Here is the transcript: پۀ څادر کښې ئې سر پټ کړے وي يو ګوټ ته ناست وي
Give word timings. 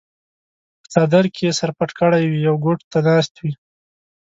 پۀ 0.83 0.87
څادر 0.91 1.25
کښې 1.35 1.45
ئې 1.51 1.57
سر 1.59 1.69
پټ 1.77 1.89
کړے 1.97 2.21
وي 2.29 2.39
يو 2.47 2.55
ګوټ 2.65 2.79
ته 2.91 2.99
ناست 3.07 3.33
وي 3.41 3.53